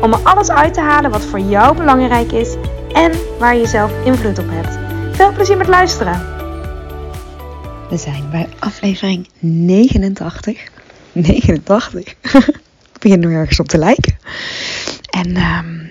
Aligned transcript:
om 0.00 0.12
er 0.12 0.18
alles 0.18 0.50
uit 0.50 0.74
te 0.74 0.80
halen 0.80 1.10
wat 1.10 1.24
voor 1.24 1.40
jou 1.40 1.76
belangrijk 1.76 2.32
is 2.32 2.54
en 2.92 3.12
waar 3.38 3.56
je 3.56 3.66
zelf 3.66 4.04
invloed 4.04 4.38
op 4.38 4.46
hebt. 4.48 4.78
Veel 5.16 5.32
plezier 5.32 5.56
met 5.56 5.68
luisteren. 5.68 6.32
We 7.90 7.96
zijn 7.96 8.30
bij 8.30 8.48
aflevering 8.58 9.28
89. 9.38 10.68
89. 11.12 12.14
Ik 12.94 13.00
begin 13.00 13.22
er 13.22 13.38
ergens 13.38 13.60
op 13.60 13.68
te 13.68 13.78
lijken. 13.78 14.18
En 15.10 15.36
ehm, 15.36 15.84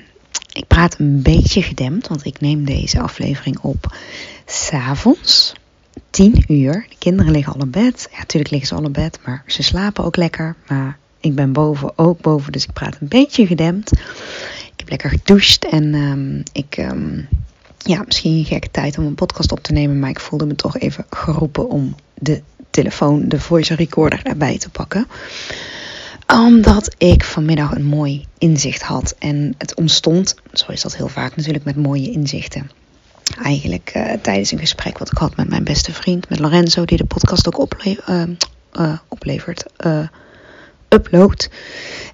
ik 0.54 0.68
praat 0.68 1.00
een 1.00 1.22
beetje 1.22 1.62
gedempt, 1.62 2.08
want 2.08 2.26
ik 2.26 2.40
neem 2.40 2.66
deze 2.66 3.02
aflevering 3.02 3.60
op 3.60 3.96
s'avonds. 4.46 5.54
10 6.10 6.44
uur. 6.48 6.86
De 6.90 6.96
kinderen 6.98 7.32
liggen 7.32 7.54
al 7.54 7.62
in 7.62 7.70
bed. 7.70 8.08
Ja, 8.12 8.18
natuurlijk 8.18 8.52
liggen 8.52 8.70
ze 8.70 8.76
al 8.76 8.86
in 8.86 8.92
bed, 8.92 9.20
maar 9.26 9.44
ze 9.48 9.64
slapen 9.64 10.04
ook 10.04 10.16
lekker. 10.16 10.56
Maar 10.68 10.98
ik 11.24 11.36
ben 11.36 11.54
boven, 11.54 11.98
ook 11.98 12.22
boven, 12.22 12.52
dus 12.52 12.64
ik 12.64 12.74
praat 12.74 12.98
een 13.00 13.08
beetje 13.08 13.48
gedempt. 13.48 13.92
Ik 14.72 14.74
heb 14.76 14.90
lekker 14.90 15.10
gedoucht 15.10 15.66
en 15.66 15.94
ehm, 15.94 16.40
ik, 16.64 16.78
ehm, 16.78 17.22
ja, 17.78 18.04
misschien 18.06 18.32
een 18.32 18.46
gekke 18.46 18.72
tijd 18.72 18.98
om 18.98 19.06
een 19.06 19.16
podcast 19.16 19.52
op 19.52 19.64
te 19.64 19.72
nemen, 19.72 20.00
maar 20.00 20.10
ik 20.10 20.20
voelde 20.20 20.46
me 20.46 20.56
toch 20.56 20.78
even 20.78 21.06
geroepen 21.10 21.70
om 21.70 21.96
de 22.14 22.42
telefoon, 22.70 23.28
de 23.28 23.40
voice 23.40 23.76
recorder 23.76 24.20
erbij 24.24 24.58
te 24.58 24.70
pakken 24.70 25.08
omdat 26.28 26.96
ik 26.98 27.24
vanmiddag 27.24 27.76
een 27.76 27.86
mooi 27.86 28.26
inzicht 28.38 28.82
had. 28.82 29.16
En 29.20 29.56
het 29.58 29.76
ontstond, 29.76 30.36
zo 30.54 30.72
is 30.72 30.82
dat 30.82 30.96
heel 30.96 31.08
vaak 31.08 31.36
natuurlijk, 31.36 31.66
met 31.66 31.76
mooie 31.76 32.12
inzichten. 32.12 32.72
Eigenlijk 33.44 33.92
uh, 33.96 34.12
tijdens 34.22 34.52
een 34.52 34.60
gesprek 34.60 34.98
wat 34.98 35.12
ik 35.12 35.18
had 35.18 35.36
met 35.36 35.50
mijn 35.50 35.64
beste 35.64 35.94
vriend, 35.94 36.30
met 36.30 36.40
Lorenzo, 36.40 36.86
die 36.86 36.98
de 36.98 37.06
podcast 37.06 37.56
ook 37.56 37.84
uh, 37.86 38.24
uh, 38.74 38.98
oplevert, 39.08 39.66
upload. 40.94 41.50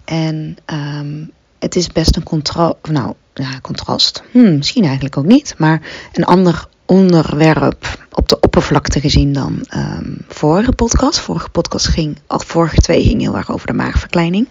En 0.05 0.57
um, 0.65 1.31
het 1.59 1.75
is 1.75 1.87
best 1.87 2.15
een 2.15 2.23
contra 2.23 2.73
nou, 2.89 3.13
ja, 3.33 3.59
contrast. 3.61 4.23
Hmm, 4.31 4.57
misschien 4.57 4.83
eigenlijk 4.83 5.17
ook 5.17 5.25
niet, 5.25 5.53
maar 5.57 5.81
een 6.13 6.25
ander 6.25 6.67
onderwerp 6.85 8.07
op 8.11 8.29
de 8.29 8.39
oppervlakte 8.39 8.99
gezien 8.99 9.33
dan 9.33 9.65
um, 9.75 10.17
vorige 10.27 10.71
podcast. 10.71 11.19
Vorige 11.19 11.49
podcast 11.49 11.87
ging, 11.87 12.17
al 12.27 12.39
vorige 12.39 12.75
twee 12.75 13.03
ging 13.03 13.21
heel 13.21 13.37
erg 13.37 13.51
over 13.51 13.67
de 13.67 13.73
maagverkleining. 13.73 14.49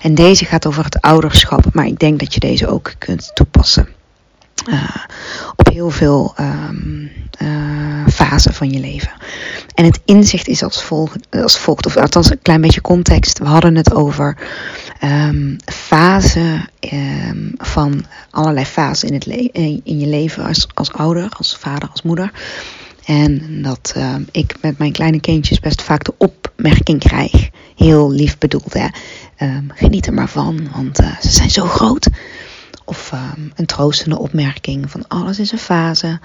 En 0.00 0.14
deze 0.14 0.44
gaat 0.44 0.66
over 0.66 0.84
het 0.84 1.00
ouderschap, 1.00 1.64
maar 1.72 1.86
ik 1.86 1.98
denk 1.98 2.20
dat 2.20 2.34
je 2.34 2.40
deze 2.40 2.68
ook 2.68 2.92
kunt 2.98 3.30
toepassen. 3.34 3.88
Uh, 4.68 4.96
op 5.56 5.68
heel 5.68 5.90
veel 5.90 6.34
um, 6.40 7.10
fasen 8.12 8.54
van 8.54 8.70
je 8.70 8.80
leven. 8.80 9.12
En 9.74 9.84
het 9.84 10.00
inzicht 10.04 10.48
is 10.48 10.62
als 10.62 10.82
volgt, 10.82 11.18
als 11.30 11.58
volgt, 11.58 11.86
of 11.86 11.96
althans 11.96 12.30
een 12.30 12.42
klein 12.42 12.60
beetje 12.60 12.80
context. 12.80 13.38
We 13.38 13.44
hadden 13.44 13.74
het 13.74 13.94
over 13.94 14.36
um, 15.04 15.56
fasen 15.64 16.68
um, 16.92 17.52
van 17.56 18.04
allerlei 18.30 18.66
fasen 18.66 19.08
in, 19.08 19.14
het 19.14 19.26
in 19.84 19.98
je 19.98 20.06
leven 20.06 20.44
als, 20.44 20.68
als 20.74 20.92
ouder, 20.92 21.28
als 21.36 21.56
vader, 21.56 21.88
als 21.88 22.02
moeder. 22.02 22.32
En 23.04 23.62
dat 23.62 23.96
ik 24.30 24.56
met 24.60 24.78
mijn 24.78 24.92
kleine 24.92 25.20
kindjes 25.20 25.60
best 25.60 25.82
vaak 25.82 26.04
de 26.04 26.14
opmerking 26.18 26.98
krijg. 26.98 27.50
Heel 27.76 28.10
lief 28.10 28.38
bedoeld, 28.38 28.74
hè. 28.74 28.86
Geniet 29.74 30.06
er 30.06 30.12
maar 30.14 30.28
van, 30.28 30.68
want 30.74 31.00
uh, 31.00 31.20
ze 31.20 31.30
zijn 31.30 31.50
zo 31.50 31.64
groot. 31.64 32.08
Of 32.92 33.12
um, 33.12 33.52
een 33.54 33.66
troostende 33.66 34.18
opmerking 34.18 34.90
van 34.90 35.08
alles 35.08 35.38
is 35.38 35.52
een 35.52 35.58
fase. 35.58 36.18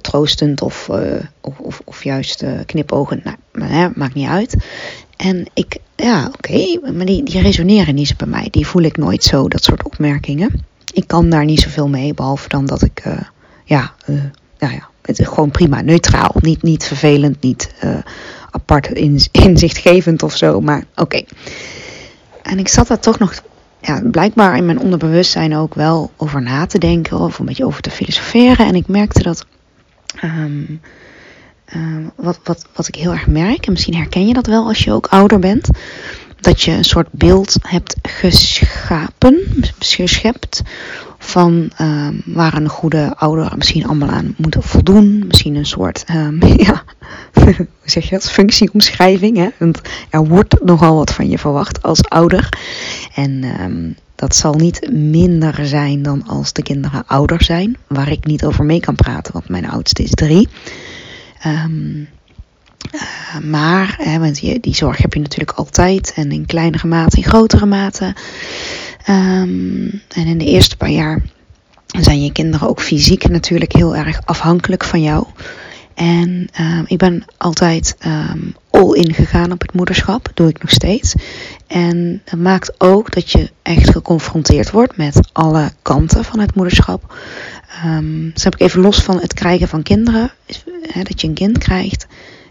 Troostend 0.00 0.62
of, 0.62 0.88
uh, 0.90 0.98
of, 1.40 1.58
of, 1.58 1.80
of, 1.84 2.04
juist 2.04 2.44
knipogen, 2.66 3.20
nou, 3.24 3.36
maar, 3.52 3.68
hè, 3.68 3.88
maakt 3.94 4.14
niet 4.14 4.28
uit. 4.28 4.56
En 5.16 5.46
ik, 5.54 5.76
ja, 5.96 6.30
oké, 6.36 6.92
maar 6.92 7.06
die, 7.06 7.22
die 7.22 7.40
resoneren 7.40 7.94
niet 7.94 8.16
bij 8.16 8.26
mij. 8.26 8.48
Die 8.50 8.66
voel 8.66 8.82
ik 8.82 8.96
nooit 8.96 9.24
zo, 9.24 9.48
dat 9.48 9.64
soort 9.64 9.84
opmerkingen. 9.84 10.64
Ik 10.92 11.06
kan 11.06 11.30
daar 11.30 11.44
niet 11.44 11.60
zoveel 11.60 11.88
mee, 11.88 12.14
behalve 12.14 12.48
dan 12.48 12.66
dat 12.66 12.82
ik, 12.82 13.04
uh, 13.06 13.20
ja, 13.64 13.92
uh, 14.06 14.22
nou 14.58 14.72
ja, 14.72 14.88
het 15.02 15.18
is 15.18 15.26
gewoon 15.26 15.50
prima, 15.50 15.80
neutraal. 15.80 16.34
Niet, 16.40 16.62
niet 16.62 16.84
vervelend, 16.84 17.40
niet 17.40 17.74
uh, 17.84 17.96
apart 18.50 18.88
in, 18.88 19.20
inzichtgevend 19.46 20.22
of 20.22 20.36
zo, 20.36 20.60
maar 20.60 20.84
oké. 20.96 21.22
En 22.42 22.58
ik 22.58 22.68
zat 22.68 22.86
daar 22.86 23.00
toch 23.00 23.18
nog, 23.18 23.42
ja, 23.82 24.00
blijkbaar 24.10 24.56
in 24.56 24.66
mijn 24.66 24.78
onderbewustzijn 24.78 25.56
ook 25.56 25.74
wel 25.74 26.10
over 26.16 26.42
na 26.42 26.66
te 26.66 26.78
denken, 26.78 27.18
of 27.18 27.38
een 27.38 27.46
beetje 27.46 27.66
over 27.66 27.82
te 27.82 27.90
filosoferen. 27.90 28.66
En 28.66 28.74
ik 28.74 28.88
merkte 28.88 29.22
dat. 29.22 29.46
Um, 30.24 30.80
uh, 31.76 32.06
wat, 32.16 32.40
wat, 32.44 32.66
wat 32.74 32.88
ik 32.88 32.94
heel 32.94 33.12
erg 33.12 33.26
merk, 33.26 33.66
en 33.66 33.72
misschien 33.72 33.96
herken 33.96 34.26
je 34.26 34.34
dat 34.34 34.46
wel 34.46 34.66
als 34.66 34.84
je 34.84 34.92
ook 34.92 35.06
ouder 35.06 35.38
bent, 35.38 35.68
dat 36.40 36.62
je 36.62 36.70
een 36.70 36.84
soort 36.84 37.08
beeld 37.10 37.56
hebt 37.62 37.96
geschapen, 38.02 39.64
geschept, 39.78 40.62
van 41.24 41.70
um, 41.80 42.22
waar 42.24 42.54
een 42.54 42.68
goede 42.68 43.14
ouder 43.16 43.52
misschien 43.56 43.86
allemaal 43.86 44.08
aan 44.08 44.34
moet 44.36 44.56
voldoen. 44.58 45.26
Misschien 45.26 45.54
een 45.54 45.66
soort, 45.66 46.04
um, 46.10 46.46
ja, 46.66 46.82
hoe 47.32 47.66
zeg 47.84 48.04
je 48.04 48.10
dat, 48.10 48.30
functieomschrijving. 48.30 49.36
Hè? 49.36 49.48
Want 49.58 49.80
er 50.10 50.28
wordt 50.28 50.64
nogal 50.64 50.96
wat 50.96 51.12
van 51.12 51.28
je 51.28 51.38
verwacht 51.38 51.82
als 51.82 52.08
ouder. 52.08 52.48
En 53.14 53.44
um, 53.60 53.96
dat 54.14 54.36
zal 54.36 54.54
niet 54.54 54.90
minder 54.92 55.66
zijn 55.66 56.02
dan 56.02 56.26
als 56.26 56.52
de 56.52 56.62
kinderen 56.62 57.06
ouder 57.06 57.44
zijn, 57.44 57.76
waar 57.86 58.10
ik 58.10 58.24
niet 58.24 58.44
over 58.44 58.64
mee 58.64 58.80
kan 58.80 58.94
praten, 58.94 59.32
want 59.32 59.48
mijn 59.48 59.70
oudste 59.70 60.02
is 60.02 60.10
drie. 60.10 60.48
Uh, 61.46 61.64
maar, 63.42 63.94
hè, 63.98 64.18
want 64.18 64.38
je, 64.38 64.60
die 64.60 64.74
zorg 64.74 64.98
heb 64.98 65.14
je 65.14 65.20
natuurlijk 65.20 65.58
altijd 65.58 66.12
en 66.16 66.32
in 66.32 66.46
kleinere 66.46 66.86
mate, 66.86 67.16
in 67.16 67.22
grotere 67.22 67.66
mate. 67.66 68.14
Um, 69.08 70.02
en 70.08 70.26
in 70.26 70.38
de 70.38 70.44
eerste 70.44 70.76
paar 70.76 70.90
jaar 70.90 71.22
zijn 72.00 72.24
je 72.24 72.32
kinderen 72.32 72.68
ook 72.68 72.80
fysiek 72.80 73.28
natuurlijk 73.28 73.72
heel 73.72 73.96
erg 73.96 74.20
afhankelijk 74.24 74.84
van 74.84 75.02
jou. 75.02 75.26
En 75.94 76.48
um, 76.60 76.84
ik 76.86 76.98
ben 76.98 77.24
altijd 77.36 77.96
um, 78.06 78.54
all 78.70 78.92
in 78.92 79.14
gegaan 79.14 79.52
op 79.52 79.60
het 79.60 79.72
moederschap, 79.72 80.28
doe 80.34 80.48
ik 80.48 80.60
nog 80.60 80.70
steeds. 80.70 81.14
En 81.66 82.22
dat 82.24 82.40
maakt 82.40 82.80
ook 82.80 83.14
dat 83.14 83.30
je 83.30 83.50
echt 83.62 83.90
geconfronteerd 83.90 84.70
wordt 84.70 84.96
met 84.96 85.28
alle 85.32 85.72
kanten 85.82 86.24
van 86.24 86.38
het 86.38 86.54
moederschap. 86.54 87.16
Um, 87.84 88.30
dus 88.32 88.44
heb 88.44 88.54
ik 88.54 88.60
even 88.60 88.80
los 88.80 89.02
van 89.02 89.20
het 89.20 89.34
krijgen 89.34 89.68
van 89.68 89.82
kinderen, 89.82 90.32
hè, 90.82 91.02
dat 91.02 91.20
je 91.20 91.26
een 91.26 91.34
kind 91.34 91.58
krijgt, 91.58 92.06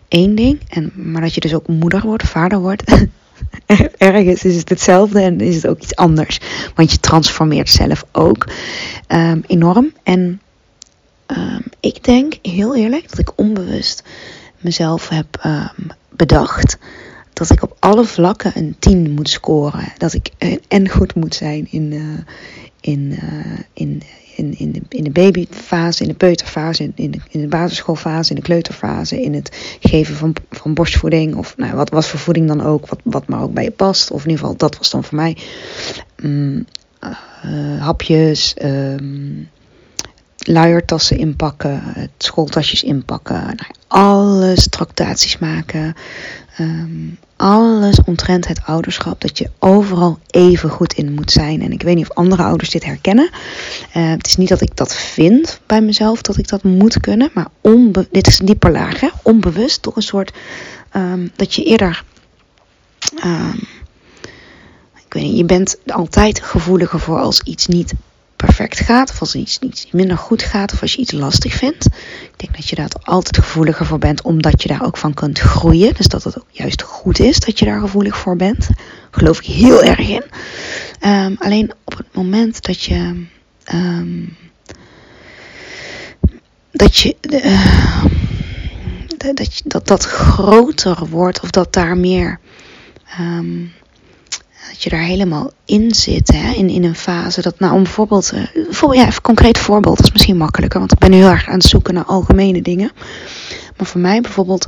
één 0.07 0.35
ding. 0.35 0.59
En, 0.69 0.91
maar 0.95 1.21
dat 1.21 1.33
je 1.33 1.41
dus 1.41 1.53
ook 1.53 1.67
moeder 1.67 2.01
wordt, 2.01 2.27
vader 2.27 2.59
wordt. 2.59 2.83
Ergens 3.97 4.43
is 4.43 4.55
het 4.55 4.69
hetzelfde 4.69 5.21
en 5.21 5.39
is 5.39 5.55
het 5.55 5.67
ook 5.67 5.81
iets 5.81 5.95
anders. 5.95 6.39
Want 6.75 6.91
je 6.91 6.99
transformeert 6.99 7.69
zelf 7.69 8.05
ook 8.11 8.47
um, 9.07 9.43
enorm. 9.47 9.93
En 10.03 10.41
um, 11.27 11.63
ik 11.79 12.03
denk 12.03 12.33
heel 12.41 12.75
eerlijk 12.75 13.09
dat 13.09 13.19
ik 13.19 13.31
onbewust 13.35 14.03
mezelf 14.57 15.09
heb 15.09 15.41
um, 15.45 15.87
bedacht 16.09 16.77
dat 17.33 17.49
ik 17.49 17.63
op 17.63 17.77
alle 17.79 18.05
vlakken 18.05 18.51
een 18.55 18.75
10 18.79 19.11
moet 19.11 19.29
scoren. 19.29 19.93
Dat 19.97 20.13
ik 20.13 20.29
uh, 20.39 20.57
en 20.67 20.89
goed 20.89 21.15
moet 21.15 21.35
zijn 21.35 21.67
in, 21.71 21.91
uh, 21.91 22.17
in, 22.81 23.19
uh, 23.23 23.59
in, 23.73 24.01
in, 24.35 24.57
in, 24.57 24.71
de, 24.71 24.81
in 24.89 25.03
de 25.03 25.09
babyfase, 25.09 26.01
in 26.03 26.09
de 26.09 26.15
peuterfase, 26.15 26.83
in, 26.83 26.91
in, 26.95 27.11
de, 27.11 27.19
in 27.29 27.41
de 27.41 27.47
basisschoolfase, 27.47 28.29
in 28.29 28.35
de 28.35 28.41
kleuterfase, 28.41 29.21
in 29.21 29.33
het 29.33 29.77
geven 29.79 30.15
van, 30.15 30.35
van 30.49 30.73
borstvoeding 30.73 31.35
of 31.35 31.57
nou, 31.57 31.75
wat, 31.75 31.89
wat 31.89 32.07
voor 32.07 32.19
voeding 32.19 32.47
dan 32.47 32.61
ook, 32.61 32.87
wat, 32.87 32.99
wat 33.03 33.27
maar 33.27 33.41
ook 33.41 33.53
bij 33.53 33.63
je 33.63 33.71
past. 33.71 34.11
Of 34.11 34.23
in 34.23 34.29
ieder 34.29 34.41
geval, 34.41 34.57
dat 34.57 34.77
was 34.77 34.89
dan 34.89 35.03
voor 35.03 35.15
mij. 35.15 35.37
Um, 36.15 36.65
uh, 37.45 37.81
hapjes, 37.81 38.55
um, 38.63 39.49
luiertassen 40.37 41.17
inpakken, 41.17 41.81
schooltasjes 42.17 42.83
inpakken, 42.83 43.35
nou, 43.35 43.71
alles 43.87 44.67
tractaties 44.67 45.37
maken. 45.37 45.95
Um, 46.59 47.17
alles 47.41 48.03
omtrent 48.05 48.47
het 48.47 48.61
ouderschap, 48.65 49.21
dat 49.21 49.37
je 49.37 49.49
overal 49.59 50.19
even 50.27 50.69
goed 50.69 50.93
in 50.93 51.13
moet 51.13 51.31
zijn. 51.31 51.61
En 51.61 51.71
ik 51.71 51.81
weet 51.81 51.95
niet 51.95 52.09
of 52.09 52.15
andere 52.15 52.43
ouders 52.43 52.69
dit 52.69 52.85
herkennen. 52.85 53.29
Uh, 53.95 54.09
het 54.09 54.27
is 54.27 54.37
niet 54.37 54.49
dat 54.49 54.61
ik 54.61 54.75
dat 54.75 54.95
vind 54.95 55.59
bij 55.65 55.81
mezelf, 55.81 56.21
dat 56.21 56.37
ik 56.37 56.47
dat 56.47 56.63
moet 56.63 56.99
kunnen, 56.99 57.29
maar 57.33 57.47
dit 58.11 58.27
is 58.27 58.37
dieper 58.37 58.71
laag, 58.71 59.01
onbewust, 59.23 59.81
toch 59.81 59.95
een 59.95 60.01
soort 60.01 60.33
um, 60.95 61.31
dat 61.35 61.53
je 61.53 61.63
eerder. 61.63 62.03
Um, 63.25 63.59
ik 65.05 65.13
weet 65.13 65.23
niet, 65.23 65.37
je 65.37 65.45
bent 65.45 65.77
altijd 65.85 66.41
gevoeliger 66.41 66.99
voor 66.99 67.19
als 67.19 67.41
iets 67.41 67.67
niet 67.67 67.93
perfect 68.45 68.79
gaat, 68.79 69.09
of 69.09 69.19
als 69.19 69.35
iets, 69.35 69.59
iets 69.59 69.87
minder 69.91 70.17
goed 70.17 70.43
gaat, 70.43 70.73
of 70.73 70.81
als 70.81 70.93
je 70.93 71.01
iets 71.01 71.11
lastig 71.11 71.53
vindt. 71.53 71.85
Ik 71.85 72.33
denk 72.35 72.55
dat 72.55 72.69
je 72.69 72.75
daar 72.75 72.89
altijd 73.03 73.37
gevoeliger 73.37 73.85
voor 73.85 73.97
bent, 73.97 74.21
omdat 74.21 74.61
je 74.61 74.67
daar 74.67 74.83
ook 74.83 74.97
van 74.97 75.13
kunt 75.13 75.39
groeien. 75.39 75.93
Dus 75.93 76.07
dat 76.07 76.23
het 76.23 76.37
ook 76.37 76.47
juist 76.49 76.81
goed 76.81 77.19
is 77.19 77.39
dat 77.39 77.59
je 77.59 77.65
daar 77.65 77.79
gevoelig 77.79 78.17
voor 78.17 78.35
bent. 78.35 78.69
Geloof 79.11 79.37
ik 79.39 79.45
heel 79.45 79.83
erg 79.83 80.07
in. 80.09 80.23
Um, 81.09 81.35
alleen 81.39 81.71
op 81.83 81.97
het 81.97 82.07
moment 82.13 82.65
dat 82.65 82.81
je. 82.81 83.25
Um, 83.73 84.37
dat 86.71 86.97
je. 86.97 87.15
Uh, 87.29 88.03
dat, 89.17 89.61
dat 89.65 89.87
dat 89.87 90.05
groter 90.05 91.07
wordt 91.07 91.41
of 91.41 91.49
dat 91.49 91.73
daar 91.73 91.97
meer. 91.97 92.39
Um, 93.19 93.71
dat 94.69 94.83
je 94.83 94.89
daar 94.89 95.03
helemaal 95.03 95.51
in 95.65 95.95
zit, 95.95 96.31
hè, 96.31 96.53
in, 96.53 96.69
in 96.69 96.83
een 96.83 96.95
fase. 96.95 97.41
Dat, 97.41 97.59
nou, 97.59 97.73
om 97.73 97.83
bijvoorbeeld, 97.83 98.31
uh, 98.33 98.43
bijvoorbeeld, 98.53 99.01
ja, 99.01 99.07
een 99.07 99.21
concreet 99.21 99.57
voorbeeld, 99.57 99.97
dat 99.97 100.05
is 100.05 100.11
misschien 100.11 100.37
makkelijker, 100.37 100.79
want 100.79 100.91
ik 100.91 100.99
ben 100.99 101.11
nu 101.11 101.17
heel 101.17 101.29
erg 101.29 101.47
aan 101.47 101.53
het 101.53 101.63
zoeken 101.63 101.93
naar 101.93 102.05
algemene 102.05 102.61
dingen. 102.61 102.91
Maar 103.77 103.87
voor 103.87 104.01
mij 104.01 104.21
bijvoorbeeld 104.21 104.67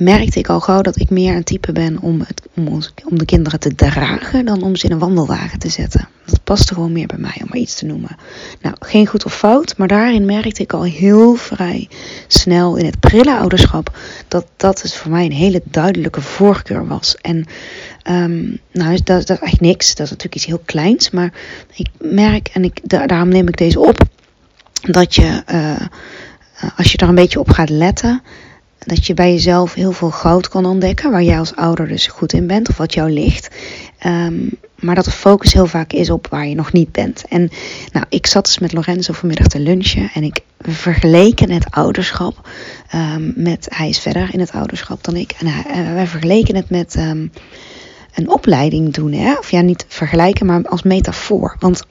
merkte 0.00 0.38
ik 0.38 0.48
al 0.48 0.60
gauw 0.60 0.82
dat 0.82 1.00
ik 1.00 1.10
meer 1.10 1.34
een 1.34 1.44
type 1.44 1.72
ben 1.72 2.00
om, 2.00 2.26
om, 2.54 2.80
om 3.04 3.18
de 3.18 3.24
kinderen 3.24 3.60
te 3.60 3.74
dragen 3.74 4.44
dan 4.44 4.62
om 4.62 4.76
ze 4.76 4.86
in 4.86 4.92
een 4.92 4.98
wandelwagen 4.98 5.58
te 5.58 5.68
zetten. 5.68 6.08
Dat 6.24 6.44
paste 6.44 6.74
gewoon 6.74 6.92
meer 6.92 7.06
bij 7.06 7.18
mij, 7.18 7.36
om 7.40 7.46
maar 7.48 7.58
iets 7.58 7.74
te 7.74 7.86
noemen. 7.86 8.16
Nou, 8.60 8.74
geen 8.78 9.06
goed 9.06 9.24
of 9.24 9.36
fout, 9.36 9.76
maar 9.76 9.88
daarin 9.88 10.24
merkte 10.24 10.62
ik 10.62 10.72
al 10.72 10.82
heel 10.82 11.34
vrij 11.34 11.88
snel 12.26 12.76
in 12.76 12.84
het 12.84 13.00
prille 13.00 13.38
ouderschap 13.38 13.98
dat 14.28 14.46
dat 14.56 14.82
het 14.82 14.94
voor 14.94 15.10
mij 15.10 15.24
een 15.24 15.32
hele 15.32 15.62
duidelijke 15.64 16.20
voorkeur 16.20 16.86
was. 16.86 17.16
En 17.16 17.46
um, 18.10 18.60
nou, 18.72 19.00
dat, 19.04 19.18
is 19.18 19.24
eigenlijk 19.24 19.60
niks, 19.60 19.88
dat 19.94 20.04
is 20.04 20.10
natuurlijk 20.10 20.34
iets 20.34 20.46
heel 20.46 20.62
kleins, 20.64 21.10
maar 21.10 21.32
ik 21.74 21.88
merk, 21.98 22.48
en 22.48 22.64
ik, 22.64 22.80
daarom 22.82 23.28
neem 23.28 23.48
ik 23.48 23.56
deze 23.56 23.80
op, 23.80 23.98
dat 24.80 25.14
je, 25.14 25.42
uh, 25.52 25.86
als 26.76 26.92
je 26.92 26.98
er 26.98 27.08
een 27.08 27.14
beetje 27.14 27.40
op 27.40 27.50
gaat 27.50 27.70
letten, 27.70 28.22
dat 28.86 29.06
je 29.06 29.14
bij 29.14 29.32
jezelf 29.32 29.74
heel 29.74 29.92
veel 29.92 30.10
goud 30.10 30.48
kan 30.48 30.66
ontdekken, 30.66 31.10
waar 31.10 31.22
jij 31.22 31.38
als 31.38 31.56
ouder 31.56 31.88
dus 31.88 32.06
goed 32.06 32.32
in 32.32 32.46
bent 32.46 32.68
of 32.68 32.76
wat 32.76 32.94
jou 32.94 33.10
ligt. 33.10 33.48
Um, 34.06 34.50
maar 34.80 34.94
dat 34.94 35.04
de 35.04 35.10
focus 35.10 35.52
heel 35.52 35.66
vaak 35.66 35.92
is 35.92 36.10
op 36.10 36.26
waar 36.30 36.46
je 36.46 36.54
nog 36.54 36.72
niet 36.72 36.92
bent. 36.92 37.24
En 37.28 37.50
nou, 37.92 38.06
ik 38.08 38.26
zat 38.26 38.44
dus 38.44 38.58
met 38.58 38.72
Lorenzo 38.72 39.12
vanmiddag 39.12 39.46
te 39.46 39.60
lunchen 39.60 40.10
en 40.14 40.22
ik 40.22 40.40
vergeleken 40.58 41.50
het 41.50 41.70
ouderschap 41.70 42.48
um, 42.94 43.32
met, 43.36 43.66
hij 43.70 43.88
is 43.88 43.98
verder 43.98 44.28
in 44.32 44.40
het 44.40 44.52
ouderschap 44.52 45.04
dan 45.04 45.16
ik, 45.16 45.32
en 45.38 45.46
uh, 45.46 45.94
wij 45.94 46.06
vergeleken 46.06 46.56
het 46.56 46.70
met 46.70 46.96
um, 46.96 47.32
een 48.14 48.30
opleiding 48.30 48.94
doen. 48.94 49.12
Hè? 49.12 49.34
Of 49.34 49.50
ja, 49.50 49.60
niet 49.60 49.84
vergelijken, 49.88 50.46
maar 50.46 50.62
als 50.62 50.82
metafoor. 50.82 51.56
Want 51.58 51.86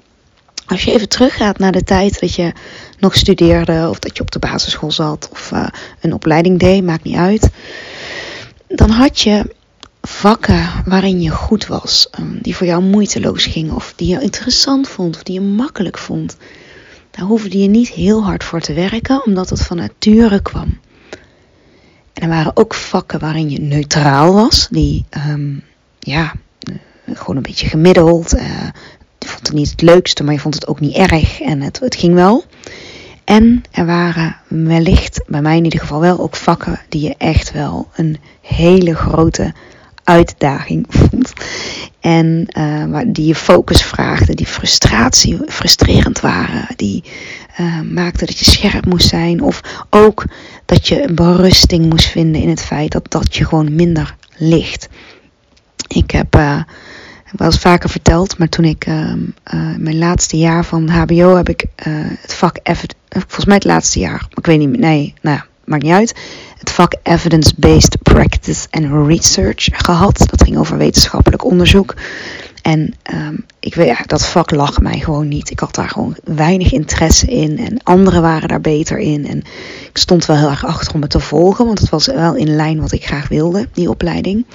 als 0.70 0.84
je 0.84 0.94
even 0.94 1.10
teruggaat 1.10 1.58
naar 1.58 1.72
de 1.72 1.84
tijd 1.84 2.20
dat 2.20 2.36
je 2.36 2.54
nog 3.00 3.16
studeerde, 3.16 3.88
of 3.90 4.00
dat 4.00 4.18
je 4.18 4.24
op 4.24 4.32
de 4.32 4.40
basisschool 4.40 4.92
zat, 4.92 5.30
of 5.32 5.52
uh, 5.52 5.68
een 6.00 6.14
opleiding 6.14 6.60
deed, 6.60 6.84
maakt 6.84 7.04
niet 7.04 7.16
uit. 7.16 7.50
Dan 8.68 8.90
had 8.90 9.20
je 9.20 9.56
vakken 10.02 10.70
waarin 10.86 11.22
je 11.22 11.30
goed 11.30 11.68
was, 11.68 12.10
um, 12.20 12.40
die 12.42 12.56
voor 12.56 12.68
jou 12.68 12.84
moeiteloos 12.84 13.46
gingen, 13.46 13.76
of 13.76 13.94
die 13.96 14.08
je 14.08 14.22
interessant 14.22 14.88
vond, 14.88 15.16
of 15.16 15.24
die 15.24 15.34
je 15.34 15.42
makkelijk 15.42 15.98
vond. 15.98 16.38
Daar 17.12 17.26
hoefde 17.26 17.58
je 17.58 17.68
niet 17.68 17.90
heel 17.90 18.24
hard 18.24 18.44
voor 18.44 18.62
te 18.62 18.74
werken, 18.74 19.26
omdat 19.26 19.50
het 19.50 19.62
van 19.62 19.78
nature 19.78 20.42
kwam. 20.42 20.80
En 22.14 22.24
er 22.24 22.30
waren 22.30 22.56
ook 22.56 22.74
vakken 22.74 23.20
waarin 23.20 23.50
je 23.50 23.60
neutraal 23.60 24.34
was, 24.34 24.68
die, 24.72 25.06
um, 25.28 25.64
ja, 26.00 26.34
gewoon 27.14 27.36
een 27.36 27.42
beetje 27.42 27.68
gemiddeld, 27.68 28.30
je 28.30 28.99
vond 29.40 29.52
het 29.52 29.58
niet 29.58 29.72
het 29.72 29.96
leukste, 29.96 30.24
maar 30.24 30.34
je 30.34 30.40
vond 30.40 30.54
het 30.54 30.68
ook 30.68 30.80
niet 30.80 30.96
erg 30.96 31.42
en 31.42 31.62
het, 31.62 31.80
het 31.80 31.96
ging 31.96 32.14
wel. 32.14 32.44
En 33.24 33.64
er 33.72 33.86
waren 33.86 34.36
wellicht, 34.48 35.24
bij 35.28 35.42
mij 35.42 35.58
in 35.58 35.64
ieder 35.64 35.80
geval 35.80 36.00
wel, 36.00 36.20
ook 36.20 36.36
vakken 36.36 36.80
die 36.90 37.02
je 37.02 37.16
echt 37.18 37.52
wel 37.52 37.88
een 37.96 38.18
hele 38.42 38.96
grote 38.96 39.54
uitdaging 40.04 40.86
vond. 40.98 41.34
En 42.00 42.48
uh, 42.58 43.00
die 43.08 43.26
je 43.26 43.36
focus 43.36 43.84
vraagden, 43.84 44.36
die 44.36 44.46
frustratie, 44.46 45.40
frustrerend 45.48 46.20
waren, 46.20 46.68
die 46.76 47.04
uh, 47.60 47.82
maakten 47.82 48.28
dat 48.28 48.40
je 48.40 48.52
scherp 48.52 48.86
moest 48.86 49.08
zijn. 49.08 49.42
Of 49.42 49.62
ook 49.90 50.26
dat 50.66 50.88
je 50.88 51.04
een 51.04 51.16
berusting 51.16 51.90
moest 51.90 52.08
vinden 52.08 52.42
in 52.42 52.50
het 52.50 52.64
feit 52.64 52.92
dat 52.92 53.12
dat 53.12 53.36
je 53.36 53.46
gewoon 53.46 53.76
minder 53.76 54.16
ligt. 54.38 54.90
Ik 55.88 56.12
heb 56.12 56.36
uh, 56.36 56.62
wel 57.36 57.48
eens 57.48 57.60
vaker 57.60 57.90
verteld, 57.90 58.38
maar 58.38 58.50
toen 58.50 58.66
ik 58.66 58.88
uh, 58.88 59.14
mijn 59.78 59.98
laatste 59.98 60.38
jaar 60.38 60.66
van 60.66 60.90
HBO 60.90 61.36
heb 61.36 61.50
ik 61.50 61.62
uh, 61.62 61.94
het 62.22 62.34
vak 62.34 62.58
volgens 63.10 63.46
mij 63.46 63.56
het 63.56 63.64
laatste 63.64 64.00
jaar, 64.00 64.28
ik 64.34 64.46
weet 64.46 64.60
niet, 64.60 64.80
nee, 64.80 65.14
nou 65.22 65.36
ja, 65.36 65.46
maakt 65.70 65.84
niet 65.84 65.94
uit. 65.94 66.16
Het 66.58 66.72
vak 66.72 66.96
Evidence-Based 67.04 67.98
Practice 68.04 68.68
and 68.70 69.08
Research 69.08 69.68
gehad. 69.72 70.18
Dat 70.18 70.44
ging 70.44 70.58
over 70.58 70.78
wetenschappelijk 70.78 71.46
onderzoek. 71.46 71.96
En 72.62 72.94
um, 73.14 73.46
ik 73.60 73.76
weet, 73.76 73.88
ja, 73.88 74.04
dat 74.06 74.26
vak 74.26 74.52
lag 74.52 74.82
mij 74.82 75.00
gewoon 75.00 75.28
niet. 75.28 75.50
Ik 75.50 75.60
had 75.60 75.76
daar 75.76 75.90
gewoon 75.90 76.16
weinig 76.24 76.72
interesse 76.72 77.26
in. 77.26 77.58
En 77.58 77.84
anderen 77.84 78.22
waren 78.22 78.48
daar 78.48 78.62
beter 78.62 78.98
in. 78.98 79.28
En 79.28 79.38
ik 79.90 79.98
stond 79.98 80.26
wel 80.26 80.38
heel 80.38 80.50
erg 80.50 80.66
achter 80.66 80.94
om 80.94 81.02
het 81.02 81.10
te 81.10 81.20
volgen. 81.20 81.66
Want 81.66 81.80
het 81.80 81.90
was 81.90 82.06
wel 82.06 82.36
in 82.36 82.56
lijn 82.56 82.82
wat 82.82 82.92
ik 82.92 83.06
graag 83.06 83.28
wilde, 83.28 83.68
die 83.74 83.90
opleiding. 83.90 84.46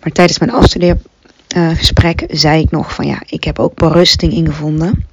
Maar 0.00 0.12
tijdens 0.12 0.38
mijn 0.38 0.52
afstudeer 0.52 0.96
uh, 1.56 1.76
gesprek 1.76 2.24
zei 2.28 2.62
ik 2.62 2.70
nog 2.70 2.94
van 2.94 3.06
ja, 3.06 3.22
ik 3.26 3.44
heb 3.44 3.58
ook 3.58 3.74
berusting 3.74 4.32
ingevonden. 4.32 5.04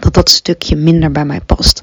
Dat 0.00 0.14
dat 0.14 0.30
stukje 0.30 0.76
minder 0.76 1.12
bij 1.12 1.24
mij 1.24 1.40
past. 1.40 1.80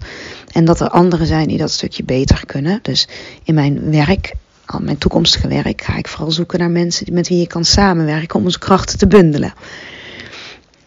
En 0.52 0.66
dat 0.66 0.80
er 0.80 0.90
anderen 0.90 1.28
zijn 1.28 1.48
die 1.48 1.58
dat 1.58 1.72
stukje 1.72 2.04
beter 2.04 2.46
kunnen. 2.46 2.80
Dus 2.82 3.08
in 3.44 3.54
mijn 3.54 3.92
werk, 3.92 4.34
al 4.66 4.80
mijn 4.80 4.98
toekomstige 4.98 5.48
werk, 5.48 5.82
ga 5.82 5.98
ik 5.98 6.08
vooral 6.08 6.32
zoeken 6.32 6.60
naar 6.60 6.72
mensen 6.72 7.14
met 7.14 7.28
wie 7.28 7.40
je 7.40 7.48
kan 7.48 7.66
samenwerken 7.66 8.40
om 8.40 8.46
onze 8.46 8.60
krachten 8.60 8.98
te 8.98 9.08
bundelen. 9.08 9.54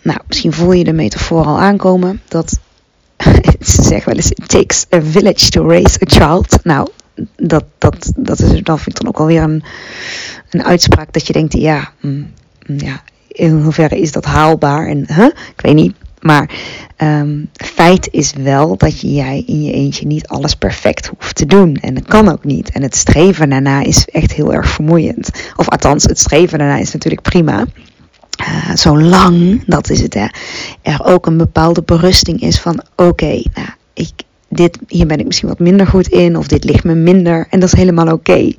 Nou, 0.03 0.19
misschien 0.27 0.53
voel 0.53 0.73
je 0.73 0.85
de 0.85 0.93
metafoor 0.93 1.45
al 1.45 1.59
aankomen. 1.59 2.23
Dat 2.29 2.59
ze 3.61 3.83
zeggen 3.83 4.05
wel 4.05 4.17
eens: 4.17 4.31
It 4.31 4.49
takes 4.49 4.87
a 4.95 5.03
village 5.03 5.51
to 5.51 5.69
raise 5.69 5.99
a 6.03 6.07
child. 6.07 6.65
Nou, 6.65 6.89
dat, 7.37 7.65
dat, 7.79 8.13
dat, 8.17 8.39
is, 8.41 8.63
dat 8.63 8.81
vind 8.81 8.97
ik 8.97 9.03
dan 9.03 9.09
ook 9.09 9.19
alweer 9.19 9.43
een, 9.43 9.63
een 10.51 10.65
uitspraak 10.65 11.13
dat 11.13 11.27
je 11.27 11.33
denkt: 11.33 11.53
ja, 11.53 11.93
mm, 12.01 12.33
ja, 12.77 13.03
in 13.29 13.61
hoeverre 13.61 14.01
is 14.01 14.13
dat 14.13 14.25
haalbaar? 14.25 14.87
En 14.87 15.05
huh? 15.15 15.27
ik 15.27 15.61
weet 15.61 15.75
niet. 15.75 15.95
Maar 16.21 16.51
um, 16.99 17.49
feit 17.53 18.09
is 18.11 18.33
wel 18.33 18.77
dat 18.77 19.01
jij 19.01 19.43
in 19.47 19.63
je 19.63 19.73
eentje 19.73 20.07
niet 20.07 20.27
alles 20.27 20.55
perfect 20.55 21.07
hoeft 21.07 21.37
te 21.37 21.47
doen. 21.47 21.77
En 21.77 21.95
dat 21.95 22.05
kan 22.05 22.29
ook 22.29 22.45
niet. 22.45 22.71
En 22.71 22.83
het 22.83 22.97
streven 22.97 23.49
daarna 23.49 23.83
is 23.83 24.05
echt 24.05 24.33
heel 24.33 24.55
erg 24.55 24.69
vermoeiend. 24.69 25.31
Of 25.57 25.69
althans, 25.69 26.05
het 26.05 26.19
streven 26.19 26.59
daarna 26.59 26.77
is 26.77 26.93
natuurlijk 26.93 27.23
prima. 27.23 27.65
Uh, 28.41 28.75
zolang, 28.75 29.63
dat 29.67 29.91
is 29.91 30.01
het 30.01 30.15
hè, 30.15 30.27
er 30.83 31.05
ook 31.05 31.27
een 31.27 31.37
bepaalde 31.37 31.83
berusting 31.83 32.41
is 32.41 32.61
van 32.61 32.83
oké, 32.97 33.43
nou, 33.55 33.69
ik, 33.95 34.11
dit, 34.49 34.79
hier 34.89 35.07
ben 35.07 35.19
ik 35.19 35.27
misschien 35.27 35.49
wat 35.49 35.59
minder 35.59 35.87
goed 35.87 36.09
in 36.09 36.37
of 36.37 36.47
dit 36.47 36.65
ligt 36.65 36.85
me 36.85 36.95
minder 36.95 37.47
en 37.51 37.61
dat 37.61 37.73
is 37.73 37.79
helemaal 37.79 38.13
oké. 38.13 38.15
Okay. 38.15 38.57